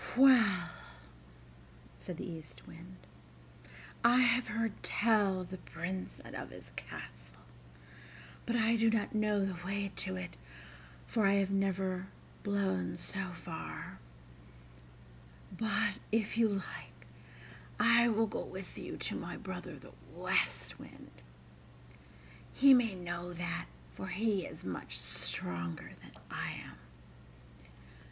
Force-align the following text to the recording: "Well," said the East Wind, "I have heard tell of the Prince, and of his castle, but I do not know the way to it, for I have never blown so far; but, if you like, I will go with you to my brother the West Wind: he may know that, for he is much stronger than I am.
"Well," 0.17 0.71
said 1.99 2.17
the 2.17 2.27
East 2.27 2.65
Wind, 2.65 2.97
"I 4.03 4.17
have 4.21 4.47
heard 4.47 4.71
tell 4.81 5.41
of 5.41 5.51
the 5.51 5.57
Prince, 5.59 6.19
and 6.25 6.35
of 6.35 6.49
his 6.49 6.71
castle, 6.71 7.43
but 8.47 8.55
I 8.55 8.77
do 8.77 8.89
not 8.89 9.13
know 9.13 9.45
the 9.45 9.63
way 9.63 9.91
to 9.97 10.15
it, 10.15 10.37
for 11.05 11.27
I 11.27 11.33
have 11.33 11.51
never 11.51 12.07
blown 12.41 12.97
so 12.97 13.27
far; 13.33 13.99
but, 15.55 15.99
if 16.11 16.35
you 16.35 16.49
like, 16.49 17.05
I 17.79 18.07
will 18.09 18.25
go 18.25 18.43
with 18.43 18.79
you 18.79 18.97
to 18.97 19.15
my 19.15 19.37
brother 19.37 19.77
the 19.77 19.91
West 20.15 20.79
Wind: 20.79 21.11
he 22.55 22.73
may 22.73 22.95
know 22.95 23.33
that, 23.33 23.65
for 23.95 24.07
he 24.07 24.47
is 24.47 24.63
much 24.63 24.97
stronger 24.97 25.91
than 26.01 26.13
I 26.31 26.53
am. 26.65 26.77